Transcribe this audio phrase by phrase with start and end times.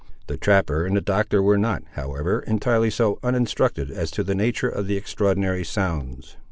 [0.25, 4.67] The trapper and the Doctor were not, however, entirely so uninstructed as to the nature
[4.69, 6.37] of the extraordinary sounds.